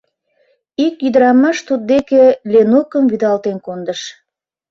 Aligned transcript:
Ик 0.85 0.95
ӱдырамаш 1.07 1.57
туддеке 1.67 2.23
Ленукым 2.51 3.03
вӱдалтен 3.11 3.57
кондыш. 3.65 4.01